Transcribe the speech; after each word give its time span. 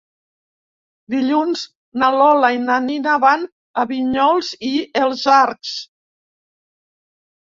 Dilluns 1.13 1.65
na 2.03 2.07
Lola 2.15 2.49
i 2.55 2.61
na 2.61 2.77
Nina 2.85 3.17
van 3.23 3.43
a 3.81 3.83
Vinyols 3.91 4.49
i 4.71 4.71
els 5.03 5.27
Arcs. 5.35 5.75